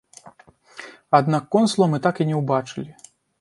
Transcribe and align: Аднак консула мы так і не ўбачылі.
Аднак 1.19 1.43
консула 1.57 1.85
мы 1.93 2.01
так 2.07 2.15
і 2.25 2.29
не 2.31 2.35
ўбачылі. 2.41 2.89